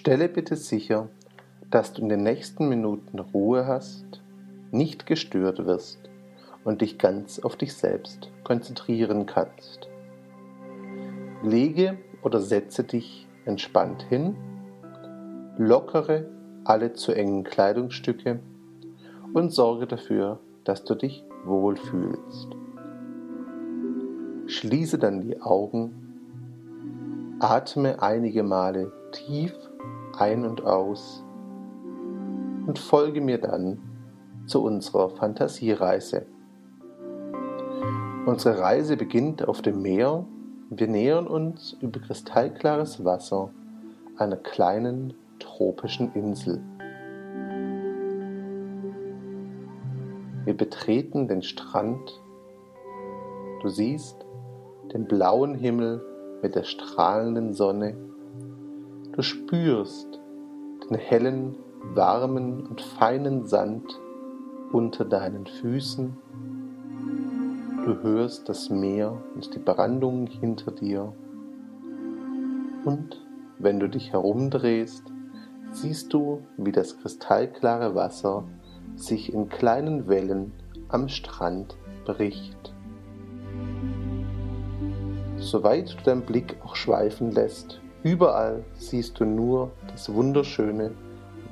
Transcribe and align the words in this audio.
Stelle 0.00 0.30
bitte 0.30 0.56
sicher, 0.56 1.10
dass 1.70 1.92
du 1.92 2.00
in 2.00 2.08
den 2.08 2.22
nächsten 2.22 2.70
Minuten 2.70 3.18
Ruhe 3.18 3.66
hast, 3.66 4.22
nicht 4.70 5.04
gestört 5.04 5.66
wirst 5.66 5.98
und 6.64 6.80
dich 6.80 6.96
ganz 6.96 7.38
auf 7.38 7.54
dich 7.54 7.74
selbst 7.74 8.30
konzentrieren 8.42 9.26
kannst. 9.26 9.90
Lege 11.42 11.98
oder 12.22 12.40
setze 12.40 12.82
dich 12.82 13.28
entspannt 13.44 14.00
hin, 14.08 14.36
lockere 15.58 16.30
alle 16.64 16.94
zu 16.94 17.12
engen 17.12 17.44
Kleidungsstücke 17.44 18.40
und 19.34 19.52
sorge 19.52 19.86
dafür, 19.86 20.40
dass 20.64 20.82
du 20.84 20.94
dich 20.94 21.24
wohlfühlst. 21.44 22.48
Schließe 24.46 24.98
dann 24.98 25.20
die 25.20 25.42
Augen, 25.42 27.36
atme 27.38 28.00
einige 28.00 28.42
Male 28.42 28.92
tief 29.12 29.52
ein 30.20 30.44
und 30.44 30.64
aus 30.64 31.24
und 32.66 32.78
folge 32.78 33.20
mir 33.20 33.38
dann 33.38 33.78
zu 34.46 34.62
unserer 34.62 35.10
Fantasiereise. 35.10 36.26
Unsere 38.26 38.58
Reise 38.58 38.96
beginnt 38.96 39.48
auf 39.48 39.62
dem 39.62 39.80
Meer. 39.80 40.26
Wir 40.68 40.88
nähern 40.88 41.26
uns 41.26 41.76
über 41.80 42.00
kristallklares 42.00 43.04
Wasser 43.04 43.50
einer 44.16 44.36
kleinen 44.36 45.14
tropischen 45.38 46.12
Insel. 46.12 46.60
Wir 50.44 50.56
betreten 50.56 51.28
den 51.28 51.42
Strand. 51.42 52.20
Du 53.62 53.68
siehst 53.68 54.26
den 54.92 55.06
blauen 55.06 55.54
Himmel 55.54 56.02
mit 56.42 56.54
der 56.54 56.64
strahlenden 56.64 57.52
Sonne 57.52 58.09
Du 59.20 59.24
spürst 59.24 60.18
den 60.88 60.96
hellen, 60.96 61.54
warmen 61.94 62.66
und 62.66 62.80
feinen 62.80 63.44
Sand 63.44 64.00
unter 64.72 65.04
deinen 65.04 65.44
Füßen. 65.44 66.16
Du 67.84 68.02
hörst 68.02 68.48
das 68.48 68.70
Meer 68.70 69.22
und 69.34 69.54
die 69.54 69.58
Brandung 69.58 70.26
hinter 70.26 70.72
dir. 70.72 71.12
Und 72.86 73.22
wenn 73.58 73.78
du 73.78 73.90
dich 73.90 74.10
herumdrehst, 74.10 75.04
siehst 75.70 76.14
du, 76.14 76.40
wie 76.56 76.72
das 76.72 76.96
kristallklare 76.96 77.94
Wasser 77.94 78.44
sich 78.96 79.34
in 79.34 79.50
kleinen 79.50 80.08
Wellen 80.08 80.54
am 80.88 81.10
Strand 81.10 81.76
bricht. 82.06 82.74
Soweit 85.36 85.90
du 85.90 86.04
deinen 86.04 86.22
Blick 86.22 86.56
auch 86.64 86.74
schweifen 86.74 87.32
lässt, 87.32 87.82
Überall 88.02 88.64
siehst 88.78 89.20
du 89.20 89.26
nur 89.26 89.72
das 89.90 90.12
wunderschöne, 90.12 90.92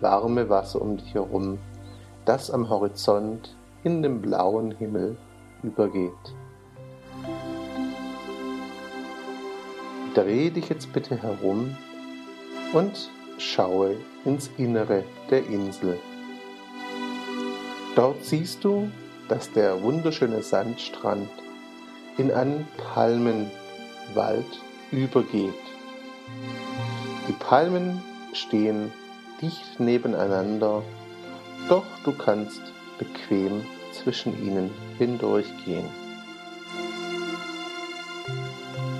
warme 0.00 0.50
Wasser 0.50 0.82
um 0.82 0.98
dich 0.98 1.14
herum, 1.14 1.58
das 2.26 2.50
am 2.50 2.68
Horizont 2.68 3.56
in 3.82 4.02
den 4.02 4.20
blauen 4.20 4.72
Himmel 4.72 5.16
übergeht. 5.62 6.12
Dreh 10.14 10.50
dich 10.50 10.68
jetzt 10.68 10.92
bitte 10.92 11.16
herum 11.16 11.76
und 12.74 13.10
schaue 13.38 13.96
ins 14.24 14.50
Innere 14.58 15.04
der 15.30 15.46
Insel. 15.46 15.98
Dort 17.96 18.22
siehst 18.22 18.62
du, 18.64 18.90
dass 19.28 19.50
der 19.52 19.82
wunderschöne 19.82 20.42
Sandstrand 20.42 21.30
in 22.18 22.30
einen 22.30 22.68
Palmenwald 22.76 23.50
übergeht. 24.90 25.54
Die 27.28 27.32
Palmen 27.32 28.02
stehen 28.32 28.92
dicht 29.40 29.80
nebeneinander, 29.80 30.82
doch 31.68 31.84
du 32.04 32.12
kannst 32.12 32.60
bequem 32.98 33.64
zwischen 33.92 34.32
ihnen 34.44 34.70
hindurchgehen. 34.98 35.88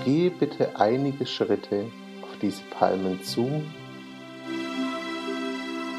Gehe 0.04 0.30
bitte 0.30 0.78
einige 0.78 1.26
Schritte 1.26 1.86
auf 2.22 2.38
diese 2.40 2.62
Palmen 2.70 3.22
zu. 3.22 3.62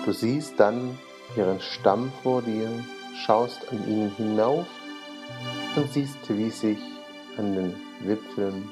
Du 0.06 0.12
siehst 0.12 0.59
dann 0.59 0.97
ihren 1.35 1.59
Stamm 1.59 2.12
vor 2.22 2.41
dir, 2.41 2.69
schaust 3.25 3.72
an 3.72 3.88
ihnen 3.90 4.16
hinauf 4.16 4.68
und 5.75 5.91
siehst, 5.91 6.18
wie 6.30 6.50
sich 6.50 6.78
an 7.38 7.56
den 7.56 7.74
Wipfeln 8.02 8.69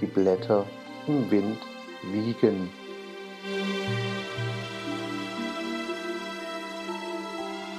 die 0.00 0.06
Blätter 0.06 0.64
im 1.06 1.30
Wind 1.30 1.58
wiegen. 2.12 2.70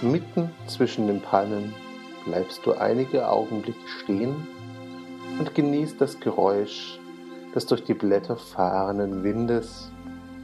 Mitten 0.01 0.51
zwischen 0.67 1.07
den 1.07 1.21
Palmen 1.21 1.73
bleibst 2.25 2.65
du 2.65 2.73
einige 2.73 3.27
Augenblicke 3.27 3.87
stehen 4.03 4.35
und 5.39 5.55
genießt 5.55 5.99
das 5.99 6.19
Geräusch 6.19 6.99
des 7.53 7.65
durch 7.65 7.83
die 7.83 7.93
Blätter 7.93 8.35
fahrenden 8.35 9.23
Windes, 9.23 9.89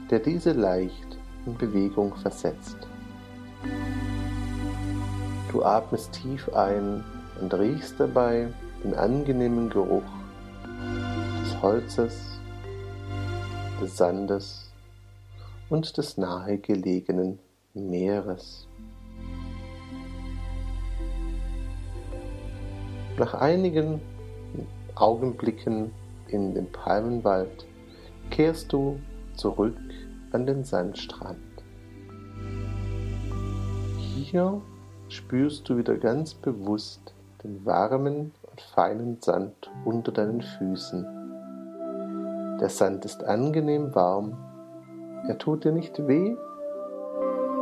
der 0.09 0.19
diese 0.19 0.53
leicht 0.53 1.17
in 1.45 1.57
Bewegung 1.57 2.15
versetzt. 2.15 2.77
Du 5.51 5.63
atmest 5.63 6.13
tief 6.13 6.47
ein 6.53 7.03
und 7.41 7.53
riechst 7.53 7.99
dabei 7.99 8.47
den 8.83 8.95
angenehmen 8.95 9.69
Geruch 9.69 10.03
des 11.43 11.61
Holzes 11.61 12.30
des 13.81 13.97
Sandes 13.97 14.71
und 15.69 15.97
des 15.97 16.17
nahegelegenen 16.17 17.39
Meeres. 17.73 18.67
Nach 23.17 23.33
einigen 23.33 23.99
Augenblicken 24.93 25.91
in 26.27 26.53
den 26.53 26.71
Palmenwald 26.71 27.65
kehrst 28.29 28.71
du 28.71 28.99
zurück 29.35 29.77
an 30.31 30.45
den 30.45 30.63
Sandstrand. 30.63 31.39
Hier 33.97 34.61
spürst 35.09 35.67
du 35.67 35.77
wieder 35.77 35.97
ganz 35.97 36.35
bewusst 36.35 37.13
den 37.43 37.65
warmen 37.65 38.31
und 38.43 38.61
feinen 38.61 39.19
Sand 39.21 39.71
unter 39.85 40.11
deinen 40.11 40.41
Füßen. 40.41 41.20
Der 42.61 42.69
Sand 42.69 43.05
ist 43.05 43.23
angenehm 43.23 43.95
warm. 43.95 44.37
Er 45.27 45.39
tut 45.39 45.65
dir 45.65 45.71
nicht 45.71 46.07
weh, 46.07 46.35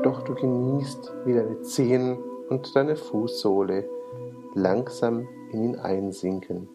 doch 0.04 0.24
du 0.24 0.36
genießt, 0.36 1.14
wie 1.24 1.34
deine 1.34 1.62
Zehen 1.62 2.18
und 2.50 2.76
deine 2.76 2.98
Fußsohle 2.98 3.88
langsam 4.56 5.26
in 5.54 5.64
ihn 5.64 5.76
einsinken. 5.78 6.68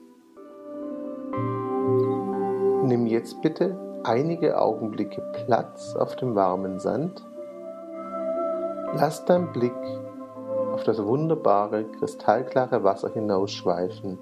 Nimm 2.85 3.07
jetzt 3.07 3.43
bitte 3.43 3.79
einige 4.05 4.59
Augenblicke 4.59 5.23
Platz 5.45 5.95
auf 5.95 6.17
dem 6.17 6.35
warmen 6.35 6.79
Sand. 6.79 7.23
Lass 8.95 9.23
dein 9.27 9.53
Blick 9.53 9.73
auf 10.73 10.83
das 10.85 11.05
wunderbare, 11.05 11.85
kristallklare 11.85 12.85
Wasser 12.85 13.11
hinausschweifen 13.11 14.19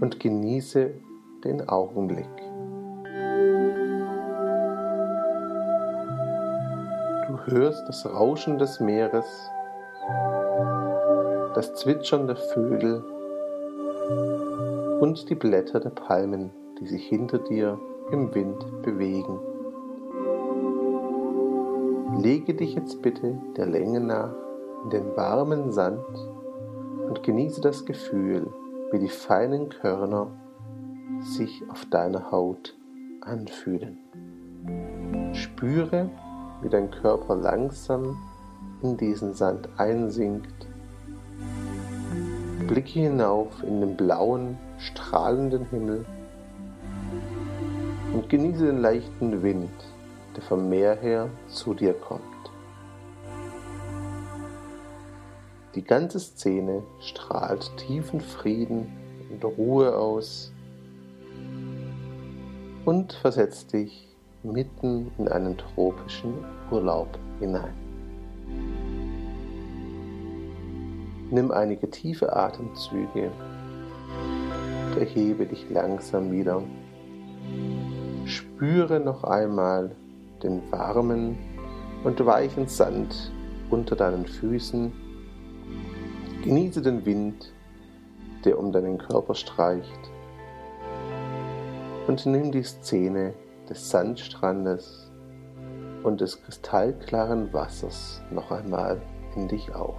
und 0.00 0.18
genieße 0.18 0.94
den 1.44 1.68
Augenblick. 1.68 2.45
Hörst 7.46 7.88
das 7.88 8.04
Rauschen 8.06 8.58
des 8.58 8.80
Meeres, 8.80 9.50
das 11.54 11.74
Zwitschern 11.74 12.26
der 12.26 12.36
Vögel 12.36 13.04
und 15.00 15.30
die 15.30 15.34
Blätter 15.34 15.78
der 15.78 15.90
Palmen, 15.90 16.50
die 16.80 16.86
sich 16.86 17.06
hinter 17.06 17.38
dir 17.38 17.78
im 18.10 18.34
Wind 18.34 18.82
bewegen. 18.82 19.38
Lege 22.20 22.54
dich 22.54 22.74
jetzt 22.74 23.02
bitte 23.02 23.38
der 23.56 23.66
Länge 23.66 24.00
nach 24.00 24.34
in 24.84 24.90
den 24.90 25.16
warmen 25.16 25.70
Sand 25.70 26.04
und 27.08 27.22
genieße 27.22 27.60
das 27.60 27.84
Gefühl, 27.84 28.52
wie 28.90 28.98
die 28.98 29.08
feinen 29.08 29.68
Körner 29.68 30.32
sich 31.20 31.62
auf 31.70 31.84
deiner 31.86 32.30
Haut 32.30 32.76
anfühlen. 33.20 33.98
Spüre, 35.32 36.10
wie 36.62 36.68
dein 36.68 36.90
Körper 36.90 37.36
langsam 37.36 38.16
in 38.82 38.96
diesen 38.96 39.34
Sand 39.34 39.68
einsinkt. 39.76 40.66
Blicke 42.66 43.00
hinauf 43.00 43.62
in 43.62 43.80
den 43.80 43.96
blauen, 43.96 44.58
strahlenden 44.78 45.66
Himmel 45.70 46.04
und 48.12 48.28
genieße 48.28 48.66
den 48.66 48.80
leichten 48.80 49.42
Wind, 49.42 49.70
der 50.34 50.42
vom 50.42 50.68
Meer 50.68 50.96
her 50.96 51.28
zu 51.48 51.74
dir 51.74 51.92
kommt. 51.94 52.22
Die 55.74 55.84
ganze 55.84 56.18
Szene 56.18 56.82
strahlt 57.00 57.70
tiefen 57.76 58.20
Frieden 58.20 58.86
und 59.30 59.44
Ruhe 59.44 59.96
aus 59.96 60.50
und 62.86 63.12
versetzt 63.12 63.74
dich 63.74 64.15
mitten 64.52 65.10
in 65.18 65.28
einen 65.28 65.56
tropischen 65.56 66.34
Urlaub 66.70 67.18
hinein. 67.40 67.74
Nimm 71.30 71.50
einige 71.50 71.90
tiefe 71.90 72.34
Atemzüge, 72.34 73.30
erhebe 74.98 75.46
dich 75.46 75.68
langsam 75.70 76.30
wieder. 76.30 76.62
Spüre 78.24 79.00
noch 79.00 79.24
einmal 79.24 79.94
den 80.42 80.62
warmen 80.70 81.36
und 82.04 82.24
weichen 82.24 82.68
Sand 82.68 83.32
unter 83.70 83.96
deinen 83.96 84.26
Füßen. 84.26 84.92
Genieße 86.44 86.80
den 86.80 87.04
Wind, 87.04 87.52
der 88.44 88.58
um 88.58 88.70
deinen 88.70 88.98
Körper 88.98 89.34
streicht. 89.34 90.10
Und 92.06 92.24
nimm 92.24 92.52
die 92.52 92.62
Szene 92.62 93.34
des 93.68 93.90
Sandstrandes 93.90 95.10
und 96.02 96.20
des 96.20 96.42
kristallklaren 96.42 97.52
Wassers 97.52 98.22
noch 98.30 98.50
einmal 98.50 99.00
in 99.34 99.48
dich 99.48 99.74
auf. 99.74 99.96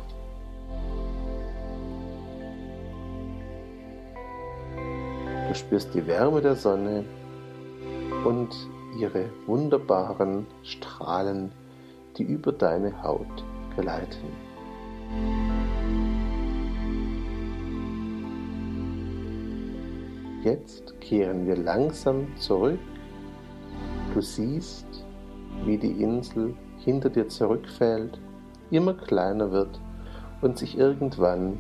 Du 5.47 5.55
spürst 5.55 5.93
die 5.93 6.05
Wärme 6.07 6.41
der 6.41 6.55
Sonne 6.55 7.05
und 8.25 8.49
ihre 8.99 9.29
wunderbaren 9.45 10.45
Strahlen, 10.63 11.51
die 12.17 12.23
über 12.23 12.51
deine 12.51 13.01
Haut 13.03 13.45
gleiten. 13.75 14.27
Jetzt 20.43 20.99
kehren 21.01 21.45
wir 21.45 21.57
langsam 21.57 22.35
zurück. 22.37 22.79
Du 24.17 24.23
siehst, 24.23 25.05
wie 25.63 25.77
die 25.77 26.01
Insel 26.01 26.55
hinter 26.79 27.07
dir 27.07 27.27
zurückfällt, 27.27 28.19
immer 28.71 28.95
kleiner 28.95 29.51
wird 29.51 29.79
und 30.41 30.57
sich 30.57 30.75
irgendwann 30.75 31.59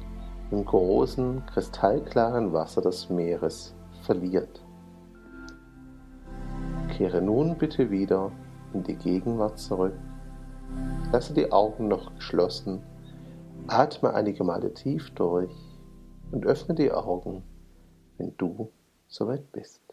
im 0.49 0.65
großen, 0.65 1.45
kristallklaren 1.45 2.53
Wasser 2.53 2.81
des 2.81 3.11
Meeres 3.11 3.75
verliert. 4.01 4.65
Kehre 6.89 7.21
nun 7.21 7.59
bitte 7.59 7.91
wieder 7.91 8.31
in 8.73 8.81
die 8.81 8.95
Gegenwart 8.95 9.59
zurück. 9.59 9.93
Lasse 11.11 11.35
die 11.35 11.51
Augen 11.51 11.87
noch 11.87 12.15
geschlossen, 12.15 12.81
atme 13.67 14.15
einige 14.15 14.43
Male 14.43 14.73
tief 14.73 15.11
durch 15.11 15.53
und 16.31 16.47
öffne 16.47 16.73
die 16.73 16.91
Augen, 16.91 17.43
wenn 18.17 18.35
du 18.35 18.71
soweit 19.07 19.51
bist. 19.51 19.86